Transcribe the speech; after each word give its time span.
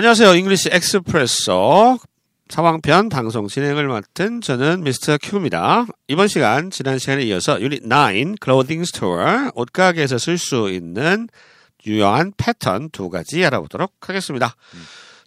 안녕하세요. 0.00 0.34
English 0.34 0.70
Expresso 0.72 1.98
상황편 2.48 3.10
방송 3.10 3.48
진행을 3.48 3.86
맡은 3.86 4.40
저는 4.40 4.82
Mr. 4.82 5.18
Q입니다. 5.20 5.84
이번 6.08 6.26
시간 6.26 6.70
지난 6.70 6.98
시간에 6.98 7.22
이어서 7.24 7.60
유닛 7.60 7.82
9 7.82 8.36
Clothing 8.40 8.82
Store 8.84 9.50
옷가게에서 9.54 10.16
쓸 10.16 10.38
수 10.38 10.70
있는 10.70 11.28
유용한 11.86 12.32
패턴 12.38 12.88
두 12.88 13.10
가지 13.10 13.44
알아보도록 13.44 14.08
하겠습니다. 14.08 14.54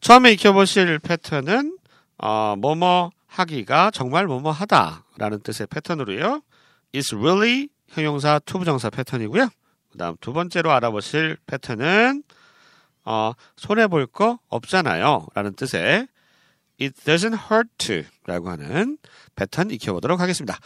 처음에 0.02 0.32
익혀보실 0.32 0.98
패턴은 0.98 1.78
어, 2.18 2.56
뭐뭐 2.58 3.12
하기가 3.28 3.92
정말 3.92 4.26
뭐뭐 4.26 4.50
하다라는 4.50 5.42
뜻의 5.44 5.68
패턴으로요. 5.68 6.42
It's 6.96 7.16
really 7.16 7.68
형용사 7.90 8.40
투부정사 8.44 8.90
패턴이고요. 8.90 9.50
그 9.92 9.98
다음 10.00 10.16
두 10.20 10.34
번째로 10.34 10.72
알아보실 10.72 11.38
패턴은 11.46 12.24
어, 13.06 13.34
손해 13.58 13.88
볼 13.88 14.08
거 14.08 14.40
없잖아요. 14.50 15.28
라는 15.36 15.54
뜻의 15.54 16.08
It 16.82 17.02
doesn't 17.06 17.38
hurt 17.52 17.70
to 17.78 18.04
라고 18.26 18.50
하는 18.50 18.98
패턴 19.36 19.70
익혀보도록 19.72 20.20
하겠습니다. 20.20 20.58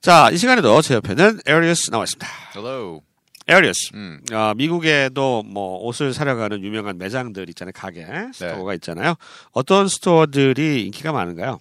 자, 0.00 0.30
이 0.30 0.36
시간에도 0.36 0.80
제 0.82 0.94
옆에는 0.94 1.40
에리어스 1.46 1.90
나와 1.90 2.04
있습니다. 2.04 2.26
Hello. 2.54 3.00
에리어스. 3.46 3.90
음. 3.94 4.20
어, 4.32 4.52
미국에도 4.56 5.42
뭐 5.42 5.78
옷을 5.86 6.14
사러 6.14 6.34
가는 6.34 6.62
유명한 6.62 6.96
매장들 6.98 7.48
있잖아요. 7.50 7.72
가게, 7.74 8.06
store가 8.32 8.72
있잖아요. 8.74 9.14
어떤 9.52 9.86
store들이 9.88 10.84
인기가 10.86 11.12
많은가요? 11.12 11.58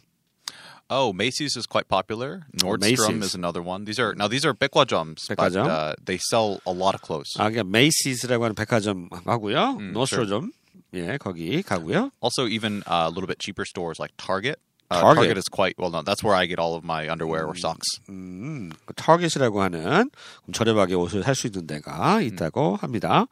Oh, 0.93 1.13
Macy's 1.13 1.57
is 1.57 1.67
quite 1.67 1.89
popular. 1.89 2.47
Oh, 2.65 2.77
Nordstrom 2.77 3.21
Macy's. 3.21 3.25
is 3.25 3.35
another 3.35 3.61
one. 3.63 3.85
These 3.85 3.99
are 4.01 4.15
now 4.15 4.27
these 4.29 4.45
are 4.47 4.55
백화점s, 4.55 5.27
but 5.29 5.37
백화점. 5.39 5.67
uh, 5.69 5.95
they 6.03 6.17
sell 6.19 6.61
a 6.67 6.73
lot 6.73 6.95
of 6.95 7.03
clothes. 7.03 7.29
아, 7.37 7.51
그러니까 7.51 7.65
메이시스라고 7.65 8.45
하는 8.45 8.55
백화점 8.55 9.09
하고요. 9.11 9.77
음, 9.79 9.93
노스트로점. 9.93 10.53
예, 10.95 11.19
거기 11.19 11.63
가고요. 11.63 12.11
Also, 12.21 12.47
even 12.47 12.83
uh, 12.87 13.05
a 13.07 13.11
little 13.11 13.27
bit 13.27 13.39
cheaper 13.39 13.65
stores 13.67 13.99
like 14.01 14.13
Target. 14.17 14.59
Uh, 14.91 15.03
Target. 15.03 15.37
is 15.37 15.45
quite 15.53 15.75
well 15.79 15.91
known. 15.91 16.05
That's 16.07 16.25
where 16.25 16.35
I 16.35 16.47
get 16.47 16.59
all 16.59 16.75
of 16.75 16.83
my 16.83 17.11
underwear 17.11 17.45
or 17.47 17.55
socks. 17.55 18.01
음, 18.09 18.73
그 18.87 18.95
타겟이라고 18.95 19.61
하는 19.61 20.09
저렴하게 20.51 20.95
옷을 20.95 21.23
살 21.23 21.35
수 21.35 21.49
있는 21.49 21.67
데가 21.67 22.23
있다고 22.23 22.77
합니다. 22.77 23.27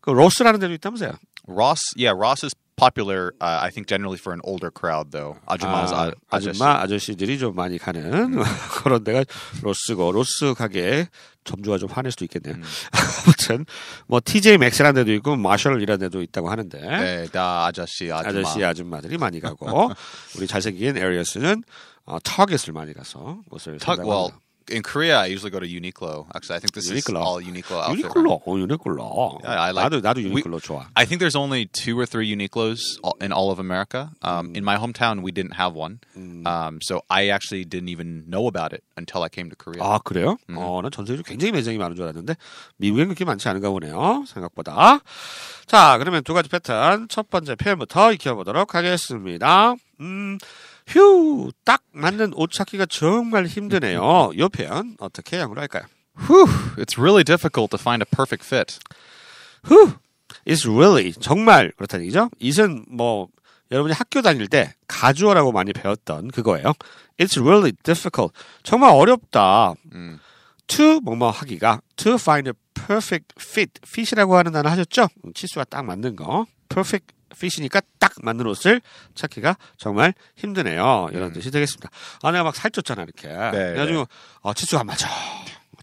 그 0.00 0.10
로스라는 0.10 0.60
데도 0.60 0.72
있다면서요? 0.72 1.12
Ross, 1.46 1.82
yeah, 1.98 2.16
Ross 2.16 2.42
is 2.42 2.54
popular. 2.79 3.33
Uh, 3.41 3.59
I 3.61 3.69
think 3.69 3.87
generally 3.87 4.17
for 4.17 4.33
an 4.33 4.39
older 4.43 4.71
crowd, 4.71 5.11
though. 5.11 5.37
Ajumas, 5.47 5.91
아, 5.93 6.11
아저씨. 6.31 6.49
아줌마 6.49 6.79
아저씨들이 6.81 7.37
좀 7.37 7.55
많이 7.55 7.77
가는 7.77 8.41
그런 8.81 9.03
데가 9.03 9.23
로스고 9.61 10.11
로스 10.11 10.53
가게 10.55 11.07
점주가 11.43 11.77
좀 11.77 11.89
화낼 11.89 12.11
수도 12.11 12.25
있겠네요. 12.25 12.55
아무튼 13.25 13.65
뭐 14.07 14.19
TJ 14.23 14.57
맥스라는 14.57 15.03
데도 15.03 15.13
있고 15.15 15.35
마셜이라는 15.35 15.99
데도 15.99 16.21
있다고 16.21 16.49
하는데 16.49 16.79
네, 16.79 17.27
다 17.31 17.65
아저씨, 17.65 18.11
아줌마. 18.11 18.39
아저씨 18.39 18.63
아줌마들이 18.63 19.17
많이 19.17 19.39
가고 19.39 19.91
우리 20.37 20.47
잘생긴 20.47 20.97
에리어스는 20.97 21.63
어, 22.05 22.19
타겟을 22.19 22.73
많이 22.73 22.93
가서 22.93 23.39
옷을 23.51 23.73
Tug, 23.77 23.85
산다고 23.85 24.09
well, 24.09 24.31
합니다. 24.31 24.48
in 24.68 24.82
Korea, 24.82 25.18
I 25.20 25.26
usually 25.26 25.50
go 25.50 25.60
to 25.60 25.66
Uniqlo. 25.68 26.24
Actually, 26.34 26.56
I 26.56 26.58
think 26.60 26.72
this 26.72 26.88
Uniqlo. 26.88 27.20
is 27.20 27.26
all 27.28 27.36
Uniqlo 27.38 27.84
outfit. 27.84 28.00
유니클로, 28.08 28.40
어, 28.46 28.58
유니클로. 28.58 29.40
Yeah, 29.44 29.60
I 29.60 29.70
like- 29.72 29.84
나도 29.92 30.00
나도 30.00 30.16
we- 30.24 30.30
유니클로 30.40 30.58
좋아. 30.60 30.86
I 30.96 31.04
think 31.04 31.20
there's 31.20 31.36
only 31.36 31.66
two 31.66 32.00
or 32.00 32.06
three 32.06 32.24
Uniqlos 32.32 32.96
all- 33.04 33.12
in 33.20 33.30
all 33.30 33.50
of 33.52 33.60
America. 33.60 34.08
Um, 34.22 34.56
In 34.56 34.64
my 34.64 34.76
hometown, 34.80 35.20
we 35.20 35.32
didn't 35.32 35.60
have 35.60 35.76
one, 35.76 36.00
um, 36.48 36.78
so 36.80 37.02
I 37.10 37.28
actually 37.28 37.66
didn't 37.68 37.90
even 37.92 38.24
know 38.24 38.48
about 38.48 38.72
it 38.72 38.80
until 38.96 39.20
I 39.22 39.28
came 39.28 39.50
to 39.52 39.56
Korea. 39.56 39.84
아 39.84 39.98
그래요? 40.00 40.38
어, 40.56 40.80
난 40.80 40.88
전 40.90 41.04
세계적으로 41.04 41.24
굉장히 41.28 41.52
매장이 41.52 41.76
많은 41.76 41.94
줄 41.94 42.04
알았는데 42.08 42.32
미국엔 42.78 43.08
그렇게 43.12 43.26
많지 43.26 43.46
않은가 43.46 43.68
보네요. 43.68 44.24
생각보다. 44.26 45.00
자, 45.66 45.98
그러면 45.98 46.24
두 46.24 46.32
가지 46.32 46.48
패턴 46.48 47.08
첫 47.08 47.28
번째 47.28 47.54
표현부터 47.54 48.14
익혀보도록 48.14 48.74
하겠습니다. 48.74 49.74
음, 50.00 50.38
휴, 50.89 51.51
딱 51.63 51.83
맞는 51.91 52.33
옷 52.35 52.51
찾기가 52.51 52.87
정말 52.87 53.45
힘드네요. 53.45 54.31
이 54.33 54.47
표현 54.49 54.95
어떻게 54.99 55.37
영어로 55.37 55.61
할까요? 55.61 55.83
Whew, 56.17 56.47
it's 56.77 56.97
really 56.97 57.23
difficult 57.23 57.69
to 57.69 57.79
find 57.79 58.03
a 58.03 58.09
perfect 58.09 58.43
fit. 58.45 58.79
휴, 59.65 59.93
it's 60.45 60.67
really 60.67 61.13
정말 61.13 61.71
그렇다는 61.77 62.05
얘기죠. 62.05 62.29
it은 62.41 62.85
뭐 62.89 63.27
여러분이 63.71 63.93
학교 63.93 64.21
다닐 64.23 64.47
때 64.47 64.73
가주어라고 64.87 65.51
많이 65.51 65.73
배웠던 65.73 66.29
그거예요. 66.31 66.73
It's 67.19 67.39
really 67.39 67.71
difficult. 67.83 68.33
정말 68.63 68.91
어렵다. 68.91 69.75
음. 69.93 70.19
to 70.67 70.99
뭐뭐 71.01 71.29
하기가 71.29 71.81
to 71.97 72.13
find 72.13 72.49
a 72.49 72.53
perfect 72.73 73.35
fit. 73.39 73.73
fit이라고 73.85 74.37
하는 74.37 74.51
단어 74.51 74.69
하셨죠? 74.69 75.07
음, 75.25 75.33
치수가 75.33 75.65
딱 75.65 75.83
맞는 75.83 76.15
거. 76.15 76.45
perfect 76.67 77.13
fit이니까 77.33 77.81
딱 77.99 78.13
맞는 78.21 78.45
옷을 78.47 78.81
찾기가 79.15 79.57
정말 79.77 80.13
힘드네요. 80.35 81.09
이런 81.11 81.31
뜻이 81.33 81.51
되겠습니다. 81.51 81.89
아 82.23 82.31
내가 82.31 82.43
막 82.43 82.55
살쪘잖아 82.55 83.03
이렇게. 83.03 83.27
그래가지고 83.27 84.07
어, 84.41 84.53
치수가 84.53 84.81
안 84.81 84.87
맞아. 84.87 85.07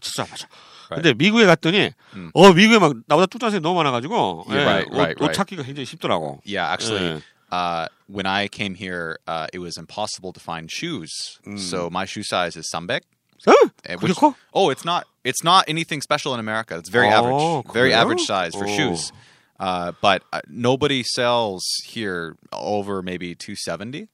치수가 0.01 0.23
안 0.23 0.29
맞아. 0.29 0.47
근데 0.89 1.13
미국에 1.13 1.45
갔더니 1.45 1.91
음. 2.15 2.31
어 2.33 2.53
미국에 2.53 2.79
막 2.79 2.93
나보다 3.07 3.25
뚱딴 3.27 3.61
너무 3.61 3.75
많아가지고 3.83 4.45
Yeah, 4.47 4.55
예, 4.55 4.65
right, 4.65 4.89
옷, 4.91 4.95
right, 4.97 5.23
옷. 5.23 5.33
찾기가 5.33 5.63
굉장히 5.63 5.85
쉽더라고. 5.85 6.39
Yeah, 6.45 6.71
actually, 6.71 7.03
Yeah. 7.03 7.21
uh, 7.51 7.87
when 8.07 8.25
I 8.25 8.47
came 8.47 8.75
here, 8.75 9.17
uh, 9.27 9.47
it 9.51 9.59
was 9.59 9.77
impossible 9.77 10.31
to 10.31 10.39
find 10.39 10.71
shoes. 10.71 11.11
So 11.57 11.89
my 11.91 12.05
shoe 12.05 12.23
size 12.23 12.55
is 12.55 12.69
Sambek. 12.71 13.01
어? 13.47 13.53
eh, 13.85 13.95
그게 13.95 14.09
which- 14.11 14.15
커? 14.19 14.33
oh, 14.53 14.69
it's 14.71 14.83
not. 14.85 15.03
It's 15.23 15.43
not 15.43 15.65
anything 15.67 16.01
special 16.01 16.33
in 16.33 16.39
America. 16.39 16.77
It's 16.77 16.89
very 16.89 17.07
Oh, 17.11 17.19
average. 17.19 17.73
Very 17.73 17.93
average 17.93 18.23
size 18.23 18.55
for 18.55 18.63
Oh. 18.63 18.71
shoes. 18.75 19.11
Uh, 19.60 19.92
but 20.00 20.22
uh, 20.32 20.40
nobody 20.48 21.02
sells 21.04 21.62
here 21.86 22.36
over 22.52 23.00
maybe 23.02 23.34
270. 23.34 24.08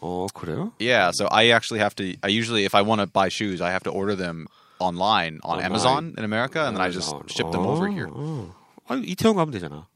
어 0.00 0.26
그래요? 0.34 0.72
Yeah, 0.78 1.10
so 1.12 1.26
I 1.30 1.50
actually 1.50 1.80
have 1.80 1.94
to. 1.96 2.14
I 2.22 2.28
usually, 2.28 2.64
if 2.64 2.74
I 2.74 2.82
want 2.82 3.00
to 3.00 3.06
buy 3.06 3.28
shoes, 3.28 3.60
I 3.60 3.70
have 3.70 3.82
to 3.84 3.90
order 3.90 4.14
them 4.14 4.46
online 4.80 5.40
on 5.42 5.58
Online. 5.58 5.64
Amazon 5.66 6.14
in 6.16 6.24
America, 6.24 6.64
and 6.66 6.76
then 6.76 6.82
I 6.82 6.90
just 6.90 7.10
Amazon. 7.10 7.28
ship 7.28 7.50
them 7.50 7.66
over 7.66 7.88
here. 7.88 8.06
어. 8.08 8.54
아 8.88 8.94
이태원 9.04 9.34
가면 9.36 9.50
되잖아. 9.52 9.86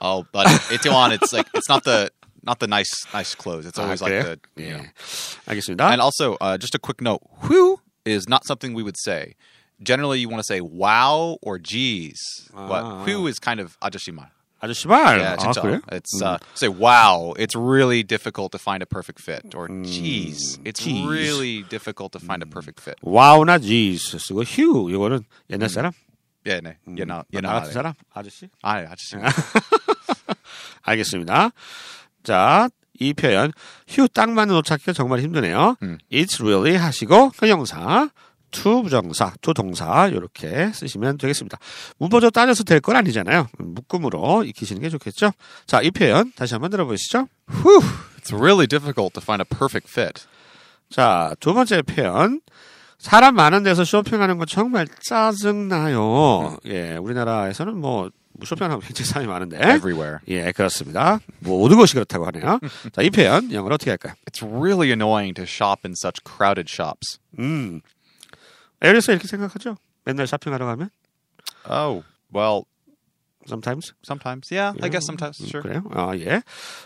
Oh, 0.00 0.26
but 0.32 0.46
Itaewon, 0.70 1.12
it's 1.12 1.32
like 1.32 1.46
it's 1.54 1.68
not 1.70 1.84
the 1.84 2.10
not 2.44 2.60
the 2.60 2.66
nice 2.66 2.92
nice 3.14 3.34
clothes. 3.34 3.64
It's 3.66 3.78
always 3.78 4.00
아, 4.00 4.04
like 4.04 4.12
그래요? 4.12 4.36
the 4.56 4.62
you 4.62 4.70
know. 4.76 4.84
예. 4.84 4.90
알겠습니다. 5.48 5.90
And 5.90 6.00
also, 6.02 6.36
uh, 6.40 6.58
just 6.58 6.74
a 6.74 6.78
quick 6.78 7.00
note: 7.00 7.22
"whew" 7.48 7.80
is 8.04 8.28
not 8.28 8.44
something 8.46 8.74
we 8.74 8.82
would 8.82 8.96
say. 8.98 9.34
Generally, 9.82 10.20
you 10.20 10.28
want 10.28 10.40
to 10.40 10.46
say 10.46 10.60
"wow" 10.60 11.38
or 11.42 11.58
"geez," 11.58 12.20
but 12.52 12.84
Ah. 12.84 13.04
"whew" 13.04 13.26
is 13.26 13.38
kind 13.38 13.58
of 13.58 13.76
아저씨말. 13.80 14.28
아저씨 14.61 14.87
말. 14.87 15.17
Yeah, 15.19 15.33
아 15.33 15.37
진짜. 15.37 15.61
그래? 15.61 15.79
It's 15.91 16.21
uh, 16.21 16.37
say 16.53 16.69
"wow." 16.69 17.33
It's 17.37 17.55
really 17.55 18.03
difficult 18.03 18.51
to 18.53 18.59
find 18.61 18.83
a 18.83 18.85
perfect 18.85 19.19
fit, 19.19 19.55
or 19.57 19.67
"geez." 19.83 20.59
It's 20.63 20.79
geez. 20.79 21.01
really 21.09 21.63
difficult 21.67 22.11
to 22.13 22.19
find 22.21 22.43
a 22.43 22.49
perfect 22.49 22.79
fit. 22.79 22.95
와우나 23.01 23.57
지스 23.57 24.19
쓰고 24.19 24.43
휴 24.43 24.91
이거는 24.91 25.25
옛날 25.49 25.67
사람? 25.67 25.91
Yeah, 26.45 26.61
네, 26.61 26.77
know. 27.05 27.23
나 27.41 27.53
같은 27.59 27.71
사람? 27.73 27.93
아저씨? 28.13 28.49
아, 28.61 28.77
아저씨. 28.85 29.15
알겠습니다. 30.83 31.51
자, 32.23 32.69
이 32.99 33.13
표현 33.13 33.51
휴 33.87 34.07
딱 34.07 34.29
맞는 34.31 34.55
옷 34.55 34.63
찾기가 34.65 34.93
정말 34.93 35.19
힘드네요. 35.21 35.75
음. 35.81 35.97
It's 36.11 36.39
really 36.41 36.77
하시고 36.77 37.31
형용사 37.35 38.09
to 38.51 38.83
부정사, 38.83 39.33
to 39.41 39.53
동사 39.53 40.07
이렇게 40.07 40.71
쓰시면 40.73 41.17
되겠습니다. 41.17 41.57
문법적으로 41.97 42.31
따져서 42.31 42.63
될 42.63 42.81
건 42.81 42.95
아니잖아요. 42.97 43.47
묶음으로 43.57 44.43
익히시는 44.45 44.81
게 44.81 44.89
좋겠죠. 44.89 45.31
자, 45.65 45.81
이 45.81 45.91
표현 45.91 46.31
다시 46.35 46.53
한번 46.53 46.69
들어보시죠. 46.71 47.27
It's 47.47 48.33
really 48.33 48.67
difficult 48.67 49.13
to 49.13 49.21
find 49.21 49.41
a 49.41 49.45
perfect 49.45 49.89
fit. 49.89 50.25
자, 50.89 51.33
두 51.39 51.53
번째 51.53 51.81
표현. 51.83 52.41
사람 52.97 53.33
많은 53.35 53.63
데서 53.63 53.83
쇼핑하는 53.83 54.37
거 54.37 54.45
정말 54.45 54.87
짜증나요. 55.07 56.57
예, 56.65 56.97
우리나라에서는 56.97 57.75
뭐 57.77 58.09
쇼핑하는 58.43 58.79
굉장히 58.79 59.07
사람이 59.07 59.27
많은데. 59.27 59.57
Everywhere. 59.57 60.17
예, 60.27 60.51
그렇습니다. 60.51 61.19
뭐 61.39 61.59
모든 61.59 61.77
것이 61.77 61.93
그렇다고 61.93 62.25
하네요. 62.27 62.59
자, 62.91 63.01
이 63.01 63.09
표현 63.09 63.51
영어로 63.51 63.75
어떻게 63.75 63.91
할까요? 63.91 64.13
It's 64.31 64.43
really 64.43 64.89
annoying 64.89 65.33
to 65.35 65.43
shop 65.45 65.81
in 65.85 65.93
such 65.93 66.21
crowded 66.25 66.69
shops. 66.71 67.19
음. 67.39 67.81
에리스 68.81 69.11
이렇게 69.11 69.27
생각하죠? 69.27 69.77
맨날 70.05 70.27
쇼핑하러 70.27 70.65
가면? 70.65 70.89
Oh, 71.69 72.03
well, 72.33 72.63
Sometimes? 73.47 73.93
sometimes. 74.05 74.51
Yeah, 74.51 74.73
I 74.83 74.89
guess 74.89 75.03
sometimes. 75.05 75.41
Sure. 75.43 75.61
그래요? 75.63 75.83
아, 75.91 76.15
예. 76.17 76.43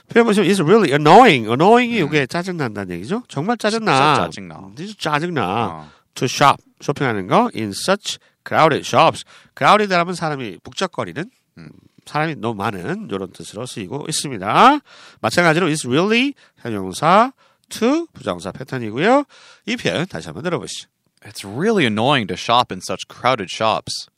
표현 0.07 0.25
보시면 0.25 0.50
is 0.50 0.62
really 0.62 0.92
annoying. 0.92 1.47
annoying이 1.50 2.00
이게 2.00 2.25
짜증 2.25 2.56
난다는 2.57 2.95
얘기죠? 2.95 3.24
정말 3.27 3.57
짜증나. 3.57 3.92
진짜 3.92 4.25
짜증나. 4.25 4.59
음, 4.59 4.75
진짜 4.75 5.12
짜증나. 5.12 5.68
어. 5.68 5.89
to 6.15 6.25
shop. 6.25 6.63
쇼핑하는 6.81 7.27
거 7.27 7.51
in 7.56 7.69
such 7.69 8.19
crowded 8.47 8.88
shops. 8.88 9.25
crowded 9.57 9.94
하면 9.94 10.13
사람이 10.15 10.59
북적거리는 10.63 11.30
음, 11.57 11.69
사람이 12.06 12.36
너무 12.36 12.56
많은 12.56 13.09
이런 13.12 13.31
뜻으로 13.33 13.65
쓰이고 13.65 14.06
있습니다. 14.07 14.80
마찬가지로 15.19 15.68
is 15.68 15.86
really 15.88 16.33
형용사 16.59 17.33
to 17.68 18.07
부정사 18.13 18.53
패턴이고요. 18.53 19.25
이 19.65 19.75
표현 19.75 20.06
다시 20.07 20.27
한번 20.27 20.44
들어보시죠. 20.44 20.88
It's 21.25 21.44
really 21.44 21.84
annoying 21.84 22.26
to 22.28 22.37
shop 22.37 22.72
in 22.72 22.81
such 22.81 23.06
crowded 23.08 23.50
shops. 23.50 24.08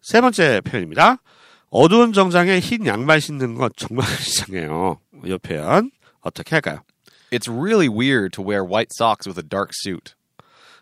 세 0.00 0.20
번째 0.20 0.60
표현입니다. 0.62 1.18
어두운 1.70 2.12
정장에 2.12 2.58
흰 2.58 2.86
양말 2.86 3.20
신는 3.20 3.54
거 3.54 3.68
정말 3.76 4.06
이상해요. 4.08 4.98
이 5.24 5.38
표현 5.38 5.90
어떻게 6.20 6.56
할까요? 6.56 6.82
It's 7.30 7.48
really 7.48 7.88
weird 7.88 8.32
to 8.32 8.42
wear 8.42 8.64
white 8.64 8.90
socks 8.92 9.28
with 9.28 9.38
a 9.38 9.46
dark 9.46 9.70
suit. 9.72 10.14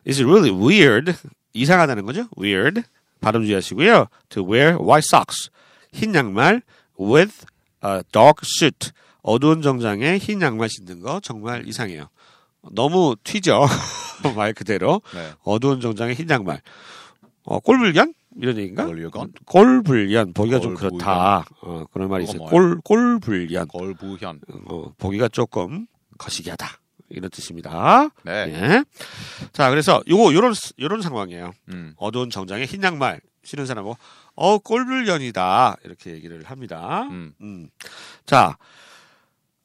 It's 0.07 0.23
really 0.23 0.51
weird. 0.51 1.15
이상하다는 1.53 2.07
거죠. 2.07 2.29
Weird. 2.39 2.85
발음 3.21 3.45
주의하시고요. 3.45 4.07
To 4.31 4.43
wear 4.43 4.79
white 4.79 5.05
socks. 5.05 5.51
흰 5.93 6.15
양말 6.15 6.63
with 6.99 7.45
a 7.85 8.03
dark 8.13 8.43
suit. 8.45 8.93
어두운 9.23 9.61
정장에 9.61 10.17
흰 10.19 10.41
양말 10.41 10.71
신는 10.71 11.01
거 11.01 11.21
정말 11.21 11.67
이상해요. 11.69 12.09
너무 12.73 13.17
튀죠. 13.25 13.67
말 14.32 14.54
그대로. 14.54 15.02
네. 15.14 15.32
어두운 15.44 15.82
정장에 15.82 16.14
흰 16.14 16.30
양말. 16.30 16.62
어, 17.44 17.60
꼴불견? 17.60 18.14
이런 18.40 18.58
얘기인가? 18.58 18.86
꼴불견? 18.86 19.34
꼴불견. 19.46 20.34
보기가 20.34 20.60
좀 20.60 20.74
꼴불견. 20.76 20.98
그렇다. 20.98 21.46
어, 21.62 21.86
그런 21.92 22.10
말이 22.10 22.24
있어요. 22.24 22.40
꼴, 22.46 22.80
꼴불견. 22.82 23.68
걸부현. 23.68 24.40
어, 24.70 24.92
보기가 24.98 25.28
조금 25.28 25.88
거시기하다. 26.18 26.68
이런 27.10 27.30
뜻입니다. 27.30 28.10
네. 28.24 28.32
예. 28.50 28.84
자, 29.52 29.70
그래서 29.70 30.02
요거 30.08 30.34
요런 30.34 30.54
요런 30.80 31.02
상황이에요. 31.02 31.52
음. 31.70 31.94
어두운 31.98 32.30
정장에 32.30 32.66
흰 32.66 32.82
양말 32.82 33.22
신은 33.44 33.66
사람하고 33.66 33.98
어 34.36 34.58
꼴불견이다 34.58 35.78
이렇게 35.84 36.12
얘기를 36.12 36.44
합니다. 36.44 37.04
음. 37.12 37.34
음. 37.42 37.70
자, 38.26 38.58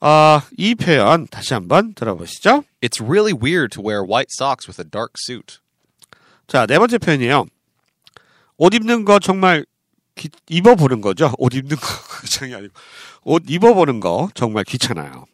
아, 0.01 0.43
이 0.57 0.75
표현 0.75 1.27
다시 1.27 1.55
한번 1.55 1.95
들어보시죠. 1.95 2.65
It's 2.81 3.01
really 3.05 3.33
weird 3.33 3.71
to 3.75 3.83
wear 3.83 4.03
white 4.03 4.31
socks 4.31 4.69
with 4.69 4.81
a 4.81 4.89
dark 4.89 5.15
suit. 5.19 5.59
자, 6.47 6.67
네 6.67 6.79
번째 6.79 6.99
표현이에요. 6.99 7.47
옷 8.59 8.75
입는 8.75 9.05
거 9.05 9.19
정말 9.19 9.67
귀- 10.15 10.31
입어보는 10.49 11.01
거죠. 11.01 11.33
옷 11.39 11.55
입는 11.55 11.77
거 11.77 11.87
그장이 12.21 12.55
아니고 12.55 12.75
옷 13.25 13.43
입어보는 13.49 14.01
거 14.01 14.29
정말 14.35 14.65
귀찮아요. 14.65 15.27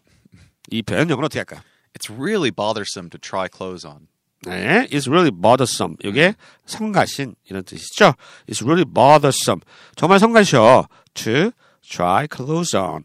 이 0.71 0.83
표현 0.83 1.09
영어로 1.11 1.27
어떻게 1.27 1.41
할까요? 1.41 1.61
It's 1.99 2.11
really 2.13 2.51
bothersome 2.51 3.11
to 3.11 3.19
try 3.21 3.49
clothes 3.55 3.87
on. 3.87 4.09
네, 4.47 4.87
it's 4.91 5.09
really 5.09 5.31
bothersome. 5.31 5.97
이게 6.03 6.35
성가신 6.67 7.35
이런 7.49 7.63
뜻이죠. 7.65 8.15
It's 8.49 8.63
really 8.63 8.85
bothersome. 8.85 9.61
정말 9.97 10.19
성가셔. 10.19 10.87
To 11.15 11.53
try 11.83 12.27
clothes 12.27 12.75
on. 12.77 13.05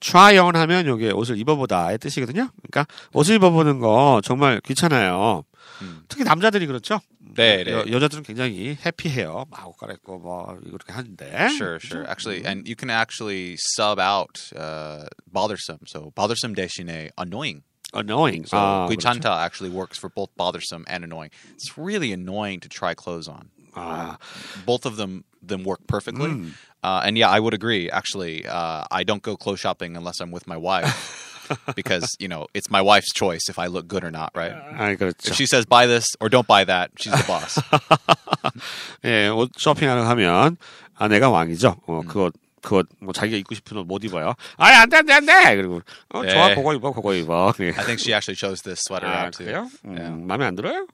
Try 0.00 0.38
on 0.38 0.56
하면 0.56 0.86
이게 0.86 1.10
옷을 1.10 1.38
입어보다의 1.38 1.98
뜻이거든요. 1.98 2.48
그러니까 2.70 2.86
옷을 3.12 3.36
입어보는 3.36 3.80
거 3.80 4.20
정말 4.24 4.60
귀찮아요. 4.64 5.44
음. 5.82 6.04
특히 6.08 6.24
남자들이 6.24 6.66
그렇죠. 6.66 7.00
네, 7.34 7.64
네. 7.64 7.72
여, 7.72 7.84
여자들은 7.90 8.22
굉장히 8.22 8.78
해피해요. 8.84 9.44
막 9.50 9.66
옷 9.68 9.76
갈아입고 9.76 10.18
뭐 10.18 10.58
이렇게 10.64 10.92
하는데. 10.92 11.26
Sure, 11.50 11.78
sure. 11.82 12.06
Actually, 12.08 12.46
and 12.46 12.66
you 12.66 12.74
can 12.76 12.88
actually 12.88 13.56
sub 13.76 13.98
out 13.98 14.50
uh, 14.56 15.04
bothersome. 15.30 15.80
So 15.86 16.12
bothersome 16.14 16.54
대신에 16.54 17.10
annoying. 17.18 17.62
annoying. 17.94 18.46
So 18.46 18.56
아, 18.56 18.88
귀찮다 18.88 19.44
actually 19.44 19.70
works 19.70 19.98
for 19.98 20.08
both 20.08 20.30
bothersome 20.36 20.84
and 20.88 21.04
annoying. 21.04 21.30
It's 21.54 21.76
really 21.76 22.12
annoying 22.12 22.60
to 22.60 22.68
try 22.68 22.94
clothes 22.94 23.28
on. 23.28 23.50
그렇죠. 23.75 23.79
아, 23.79 24.17
Both 24.65 24.85
of 24.85 24.97
them 24.97 25.23
them 25.41 25.63
work 25.63 25.79
perfectly. 25.87 26.51
Uh, 26.83 27.01
and 27.05 27.17
yeah, 27.17 27.29
I 27.29 27.39
would 27.39 27.53
agree. 27.53 27.89
Actually, 27.89 28.45
uh, 28.47 28.85
I 28.91 29.03
don't 29.03 29.21
go 29.21 29.37
clothes 29.37 29.59
shopping 29.59 29.95
unless 29.95 30.19
I'm 30.19 30.31
with 30.31 30.47
my 30.47 30.57
wife 30.57 31.29
because 31.75 32.07
you 32.19 32.27
know 32.27 32.47
it's 32.53 32.69
my 32.69 32.81
wife's 32.81 33.13
choice 33.13 33.49
if 33.49 33.59
I 33.59 33.67
look 33.67 33.87
good 33.87 34.03
or 34.03 34.11
not, 34.11 34.31
right? 34.35 34.53
아, 34.53 34.95
그렇죠. 34.97 35.29
If 35.29 35.35
she 35.35 35.45
says 35.45 35.65
buy 35.65 35.85
this 35.87 36.05
or 36.19 36.29
don't 36.29 36.47
buy 36.47 36.63
that, 36.65 36.91
she's 36.97 37.13
the 37.13 37.23
boss. 37.27 37.57
예, 39.05 39.27
옷 39.29 39.51
쇼핑하러 39.57 40.03
가면 40.05 40.57
아내가 40.97 41.29
왕이죠. 41.29 41.77
어, 41.87 42.01
음. 42.01 42.07
그옷 42.07 42.33
그옷 42.66 42.88
뭐 43.00 43.12
자기가 43.12 43.38
입고 43.38 43.54
싶은 43.54 43.76
옷 43.78 43.86
못 43.86 44.02
입어요. 44.02 44.34
아예 44.56 44.74
안돼 44.74 44.96
안돼 44.98 45.12
안돼. 45.12 45.56
그리고 45.56 45.80
어, 46.10 46.22
네. 46.22 46.30
좋아 46.32 46.52
그거 46.54 46.74
입어 46.74 46.92
그거 46.92 47.14
입어. 47.14 47.52
예. 47.60 47.66
I 47.68 47.84
think 47.86 48.00
she 48.02 48.12
actually 48.12 48.34
chose 48.34 48.60
this 48.62 48.82
sweater 48.84 49.06
아, 49.08 49.24
out 49.26 49.38
too. 49.38 49.46
그래요? 49.46 49.70
음, 49.84 49.94
Yeah. 49.96 50.24
마음에 50.26 50.44
안 50.46 50.56
들어요? 50.56 50.86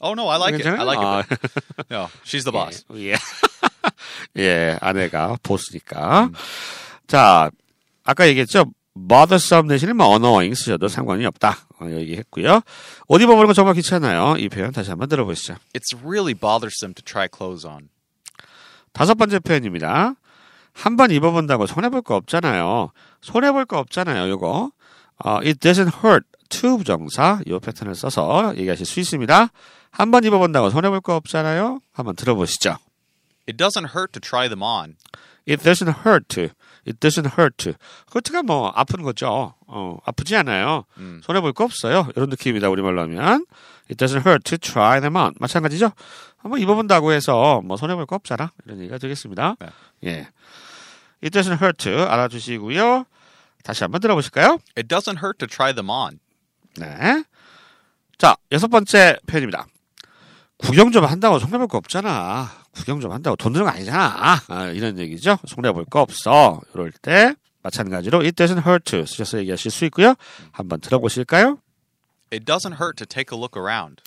Oh 0.00 0.14
no, 0.16 0.30
I 0.30 0.38
like 0.40 0.54
it. 0.56 0.66
I 0.66 0.82
like 0.82 0.98
아, 1.04 1.20
it. 1.20 1.28
but- 1.28 1.86
No, 1.90 2.08
she's 2.24 2.44
the 2.44 2.52
boss. 2.52 2.84
예. 2.96 3.16
예, 4.38 4.78
아내가 4.80 5.36
보스니까. 5.42 6.30
자, 7.06 7.50
아까 8.04 8.26
얘기했죠. 8.28 8.72
bothersome 8.96 9.68
대신에 9.68 9.92
뭐 9.92 10.06
annoying 10.12 10.54
쓰셔도 10.58 10.88
상관이 10.88 11.26
없다. 11.26 11.56
어, 11.80 11.86
얘기했고요. 11.90 12.60
옷 13.08 13.20
입어보는 13.20 13.46
거 13.46 13.52
정말 13.52 13.74
귀찮아요. 13.74 14.36
이 14.38 14.48
표현 14.48 14.72
다시 14.72 14.90
한번 14.90 15.08
들어보시죠. 15.08 15.56
It's 15.74 15.94
really 16.02 16.34
bothersome 16.34 16.94
to 16.94 17.04
try 17.04 17.28
clothes 17.28 17.66
on. 17.66 17.88
다섯 18.92 19.14
번째 19.14 19.38
표현입니다. 19.38 20.14
한 20.82 20.96
번 20.96 21.10
입어본다고 21.10 21.66
손해볼 21.66 22.02
거 22.02 22.16
없잖아요. 22.16 22.90
손해볼 23.20 23.66
거 23.66 23.78
없잖아요. 23.78 24.28
요거. 24.30 24.70
어, 25.24 25.30
it 25.38 25.54
doesn't 25.60 26.02
hurt 26.04 26.26
to 26.48 26.78
부정사 26.78 27.40
요 27.48 27.60
패턴을 27.60 27.94
써서 27.94 28.54
얘기하실 28.56 28.86
수 28.86 29.00
있습니다. 29.00 29.48
한 29.90 30.10
번 30.10 30.24
입어본다고 30.24 30.70
손해볼 30.70 31.00
거 31.00 31.16
없잖아요. 31.16 31.80
한번 31.92 32.16
들어보시죠. 32.16 32.76
It 33.48 33.56
doesn't 33.62 33.94
hurt 33.94 34.12
to 34.12 34.20
try 34.20 34.48
them 34.48 34.62
on. 34.62 34.96
It 35.48 35.62
doesn't 35.62 36.06
hurt 36.06 36.28
to. 36.28 36.48
It 36.86 36.98
doesn't 37.00 37.36
hurt 37.38 37.56
to. 37.64 37.72
hurt가 38.14 38.42
뭐 38.42 38.72
아픈 38.74 39.02
거죠. 39.02 39.54
어, 39.66 39.98
아프지 40.04 40.36
않아요. 40.36 40.84
음. 40.98 41.20
손해 41.24 41.40
볼 41.40 41.52
거 41.52 41.64
없어요. 41.64 42.08
이런 42.16 42.30
느낌입니다. 42.30 42.68
우리말로 42.70 43.02
하면. 43.02 43.44
It 43.90 43.96
doesn't 44.02 44.24
hurt 44.26 44.44
to 44.44 44.56
try 44.58 45.00
them 45.00 45.16
on. 45.16 45.34
마찬가지죠. 45.40 45.90
한번 46.38 46.60
입어본다고 46.60 47.12
해서 47.12 47.60
뭐 47.64 47.76
손해 47.76 47.94
볼 47.96 48.06
거 48.06 48.16
없잖아. 48.16 48.52
이런 48.64 48.78
얘기가 48.80 48.98
되겠습니다. 48.98 49.56
네. 49.58 49.66
예. 50.04 50.28
It 51.22 51.30
doesn't 51.30 51.60
hurt 51.60 51.76
to 51.84 52.08
알아주시고요. 52.08 53.04
다시 53.62 53.84
한번 53.84 54.00
들어보실까요? 54.00 54.58
It 54.76 54.88
doesn't 54.88 55.18
hurt 55.18 55.38
to 55.38 55.46
try 55.46 55.74
them 55.74 55.90
on. 55.90 56.18
네. 56.78 57.24
자, 58.18 58.36
여섯 58.52 58.68
번째 58.68 59.18
표현입니다. 59.26 59.66
구경 60.58 60.92
좀 60.92 61.04
한다고 61.04 61.38
손해볼 61.38 61.68
거 61.68 61.78
없잖아. 61.78 62.50
구경 62.72 63.00
좀 63.00 63.12
한다고 63.12 63.36
돈 63.36 63.52
드는 63.52 63.66
거 63.66 63.72
아니잖아. 63.72 64.40
아, 64.46 64.66
이런 64.66 64.98
얘기죠. 64.98 65.38
손해볼 65.46 65.86
거 65.86 66.00
없어. 66.00 66.60
이럴 66.74 66.92
때 66.92 67.34
마찬가지로 67.62 68.20
it 68.20 68.32
doesn't 68.32 68.66
hurt 68.66 68.84
to 68.90 69.04
쓰셔서 69.06 69.38
얘기하실 69.38 69.70
수 69.70 69.84
있고요. 69.86 70.14
한번 70.52 70.80
들어보실까요? 70.80 71.58
It 72.32 72.44
doesn't 72.44 72.80
hurt 72.80 72.96
to 72.96 73.06
take 73.06 73.36
a 73.36 73.38
look 73.38 73.58
around. 73.60 74.02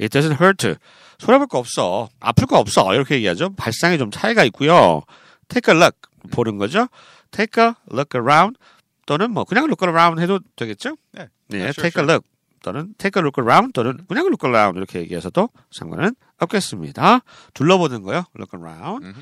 It 0.00 0.16
doesn't 0.16 0.40
hurt 0.40 0.58
to. 0.58 0.76
손해볼 1.18 1.48
거 1.48 1.58
없어. 1.58 2.08
아플 2.20 2.46
거 2.46 2.58
없어. 2.58 2.94
이렇게 2.94 3.16
얘기하죠. 3.16 3.54
발상에 3.54 3.98
좀 3.98 4.10
차이가 4.10 4.44
있고요. 4.44 5.02
Take 5.48 5.74
a 5.74 5.80
look. 5.80 5.96
보는 6.30 6.58
거죠. 6.58 6.88
Take 7.30 7.62
a 7.62 7.72
look 7.92 8.18
around. 8.18 8.58
또는 9.06 9.30
뭐 9.32 9.44
그냥 9.44 9.64
look 9.64 9.86
around 9.86 10.20
해도 10.20 10.40
되겠죠? 10.56 10.96
네. 11.12 11.28
네, 11.48 11.58
sure, 11.68 11.90
take 11.90 12.00
sure. 12.00 12.04
a 12.04 12.14
look. 12.14 12.26
또는 12.62 12.94
take 12.98 13.20
a 13.20 13.22
look 13.22 13.40
around. 13.40 13.72
또는 13.72 14.04
그냥 14.08 14.26
look 14.26 14.46
around. 14.46 14.78
이렇게 14.78 15.00
얘기해서도 15.00 15.50
상관은 15.70 16.14
없겠습니다. 16.38 17.20
둘러보는 17.52 18.02
거요. 18.02 18.24
look 18.36 18.58
around. 18.58 19.06
음흠. 19.06 19.20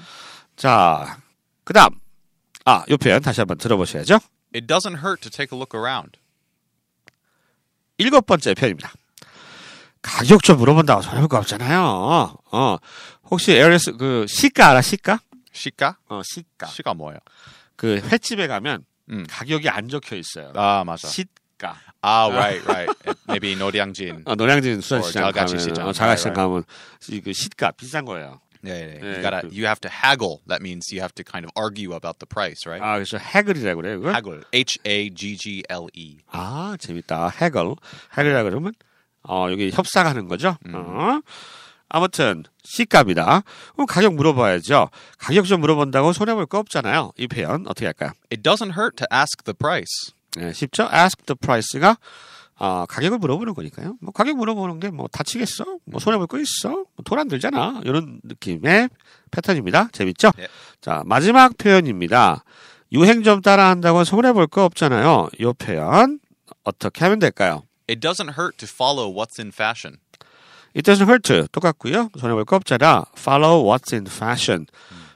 자, 0.57 1.19
그 1.65 1.73
다음. 1.73 1.91
아, 2.65 2.85
요 2.91 2.97
표현 2.97 3.21
다시 3.21 3.41
한번 3.41 3.59
들어보셔야죠. 3.59 4.21
It 4.55 4.67
doesn't 4.67 5.03
hurt 5.05 5.21
to 5.23 5.31
take 5.31 5.49
a 5.53 5.59
look 5.59 5.77
around. 5.77 6.19
일곱 7.99 8.27
번째 8.27 8.55
표현입니다. 8.55 8.93
가격 10.03 10.43
좀 10.43 10.59
물어본다고 10.59 11.03
손해볼 11.03 11.29
거 11.29 11.39
없잖아요. 11.39 12.37
어, 12.51 12.77
혹시 13.31 13.53
에어레스 13.53 13.97
그 13.97 14.27
시가 14.29 14.71
알아 14.71 14.83
시가? 14.83 15.21
시가? 15.53 15.99
어 16.09 16.21
시가. 16.25 16.67
시가 16.67 16.95
뭐예요? 16.95 17.19
그 17.77 17.97
횟집에 17.99 18.47
가면 18.47 18.85
음. 19.11 19.27
가격이 19.29 19.69
안 19.69 19.89
적혀 19.89 20.17
있어요. 20.17 20.53
아 20.55 20.85
맞아. 20.85 21.09
시가. 21.09 21.77
Ah, 22.05 22.29
right, 22.35 22.65
right. 22.67 22.93
Maybe 23.29 23.55
노량진. 23.55 24.23
어, 24.27 24.35
노량진 24.35 24.81
수산시장 24.81 25.25
어, 25.25 25.33
자갈치 25.33 25.59
시장. 25.61 25.87
어, 25.87 25.93
자갈치시장 25.93 26.33
가면 26.35 26.65
이- 27.11 27.21
그 27.21 27.33
시가 27.33 27.71
비싼 27.73 28.05
거예요. 28.05 28.41
Yeah. 28.65 28.99
Yeah, 28.99 29.07
You 29.07 29.23
gotta, 29.23 29.41
그- 29.43 29.51
you 29.55 29.67
have 29.67 29.81
to 29.83 29.91
haggle. 29.91 30.39
That 30.47 30.63
means 30.63 30.91
you 30.93 31.03
have 31.03 31.15
to 31.15 31.23
kind 31.25 31.45
of 31.47 31.51
argue 31.57 31.95
about 31.95 32.19
the 32.19 32.27
price, 32.27 32.67
right? 32.67 32.83
아 32.83 32.95
그래서 32.99 33.19
haggle이라고 33.19 33.81
그래요. 33.81 33.99
그걸? 34.01 34.15
Haggle. 34.15 34.43
H 34.53 34.79
A 34.87 35.11
G 35.15 35.37
G 35.37 35.63
L 35.69 35.87
E. 35.95 36.19
아 36.31 36.77
재밌다. 36.79 37.29
haggle. 37.31 37.75
haggle이라 38.19 38.43
그러면 38.45 38.73
어 39.29 39.47
여기 39.51 39.71
협상하는 39.73 40.27
거죠. 40.27 40.57
어. 40.75 41.21
아무튼 41.95 42.45
시가입니다. 42.65 43.43
그럼 43.75 43.87
가격 43.87 44.15
물어봐야죠. 44.15 44.89
가격 45.19 45.45
좀 45.45 45.61
물어본다고 45.61 46.13
손해 46.15 46.33
볼 46.35 46.47
거 46.47 46.59
없잖아요. 46.59 47.13
이 47.19 47.29
표현 47.29 47.67
어떻게 47.69 47.85
할까요? 47.87 48.13
It 48.33 48.43
doesn't 48.43 48.77
hurt 48.79 48.97
to 48.97 49.07
ask 49.13 49.45
the 49.45 49.55
price. 49.55 50.13
네, 50.37 50.53
쉽죠? 50.55 50.85
Ask 50.93 51.25
the 51.27 51.37
price가 51.39 51.99
어, 52.59 52.87
가격을 52.87 53.19
물어보는 53.19 53.55
거니까요. 53.55 53.97
뭐 54.01 54.13
가격 54.13 54.37
물어보는 54.39 54.81
게 54.81 54.89
뭐 54.91 55.07
다치겠어? 55.09 55.65
뭐 55.85 56.01
손해 56.01 56.17
볼 56.17 56.27
거 56.27 56.39
있어? 56.39 56.71
뭐 56.71 57.05
돈 57.05 57.19
안 57.19 57.29
들잖아. 57.29 57.83
이런 57.85 58.21
느낌의 58.25 58.89
패턴입니다. 59.31 59.89
재밌죠? 59.93 60.31
네. 60.39 60.49
자 60.81 61.03
마지막 61.05 61.57
표현입니다. 61.59 62.43
유행 62.93 63.23
좀 63.23 63.43
따라한다고 63.43 64.05
손해 64.05 64.33
볼 64.33 64.47
거 64.47 64.65
없잖아요. 64.65 65.29
이 65.39 65.45
표현 65.59 66.21
어떻게 66.65 67.05
하면 67.05 67.19
될까요? 67.19 67.65
It 67.91 68.01
doesn't 68.01 68.39
hurt 68.39 68.57
to 68.59 68.67
follow 68.71 69.13
what's 69.13 69.39
in 69.39 69.49
fashion. 69.53 69.99
It 70.75 70.91
doesn't 70.91 71.09
hurt 71.09 71.49
똑같고요. 71.53 72.11
손해 72.19 72.35
볼 72.35 72.45
거 72.45 72.57
없잖아. 72.57 73.05
Follow 73.19 73.65
what's 73.65 73.93
in 73.93 74.07
fashion. 74.07 74.67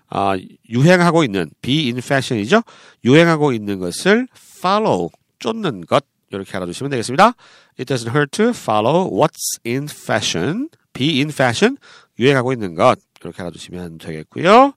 아, 0.09 0.37
유행하고 0.69 1.25
있는 1.25 1.51
be 1.63 1.85
in 1.87 1.99
fashion이죠. 1.99 2.63
유행하고 3.05 3.53
있는 3.53 3.79
것을 3.79 4.29
follow 4.37 5.11
쫓는 5.39 5.87
것 5.87 6.05
이렇게 6.31 6.57
알아두시면 6.57 6.91
되겠습니다. 6.91 7.35
It 7.79 7.93
doesn't 7.93 8.15
hurt 8.15 8.31
to 8.33 8.51
follow 8.51 9.11
what's 9.11 9.59
in 9.67 9.85
fashion. 9.91 10.69
be 10.93 11.19
in 11.19 11.29
fashion 11.29 11.77
유행하고 12.19 12.53
있는 12.53 12.75
것 12.75 12.99
이렇게 13.21 13.43
알아두시면 13.43 13.99
되겠고요. 13.99 14.73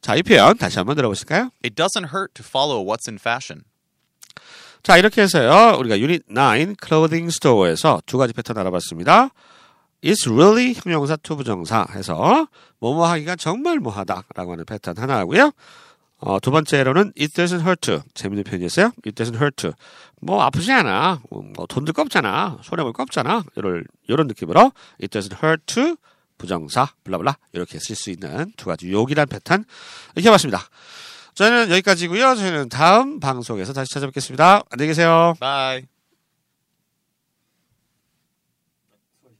자, 0.00 0.16
이 0.16 0.22
표현 0.22 0.58
다시 0.58 0.78
한번 0.78 0.96
들어보실까요? 0.96 1.50
It 1.64 1.74
doesn't 1.74 2.12
hurt 2.14 2.34
to 2.34 2.44
follow 2.46 2.84
what's 2.84 3.08
in 3.08 3.16
fashion. 3.18 3.64
자, 4.82 4.98
이렇게 4.98 5.22
해서요. 5.22 5.78
우리가 5.78 5.98
유닛 5.98 6.24
9 6.26 6.74
clothing 6.78 7.30
store에서 7.30 8.02
두 8.04 8.18
가지 8.18 8.34
패턴 8.34 8.58
알아봤습니다. 8.58 9.30
It's 10.04 10.30
really 10.30 10.74
형용사 10.74 11.16
to 11.16 11.34
부정사 11.36 11.86
해서 11.94 12.46
뭐뭐 12.78 13.06
하기가 13.06 13.36
정말 13.36 13.78
뭐하다라고 13.78 14.52
하는 14.52 14.64
패턴 14.66 14.98
하나 14.98 15.16
하고요. 15.16 15.50
어, 16.18 16.38
두 16.40 16.50
번째로는 16.50 17.12
it 17.18 17.32
doesn't 17.34 17.64
hurt 17.66 18.00
재밌는 18.12 18.44
표현이었어요. 18.44 18.92
it 19.06 19.12
doesn't 19.12 19.40
hurt 19.40 19.72
뭐 20.20 20.42
아프지 20.42 20.70
않아. 20.72 21.22
뭐 21.30 21.66
돈 21.66 21.78
들 21.78 21.94
거 21.94 22.09
없잖아. 22.09 22.58
손해볼 22.62 22.92
거 22.92 23.04
없잖아. 23.04 23.44
이런 23.56 23.84
이런 24.06 24.26
느낌으로 24.26 24.72
it 25.00 25.18
doesn't 25.18 25.42
hurt 25.42 25.96
부정사 26.36 26.88
blah 27.04 27.21
blah 27.21 27.38
이렇게 27.52 27.78
쓸 27.78 27.96
수 27.96 28.10
있는 28.10 28.52
두 28.56 28.66
가지 28.66 28.92
요긴한 28.92 29.26
패턴 29.28 29.64
이렇게 30.14 30.28
해봤습니다. 30.28 30.60
저는 31.34 31.70
여기까지고요. 31.70 32.34
저희는 32.34 32.68
다음 32.68 33.20
방송에서 33.20 33.72
다시 33.72 33.92
찾아뵙겠습니다. 33.94 34.62
안녕히 34.70 34.88
계세요. 34.88 35.34
Bye. 35.40 35.93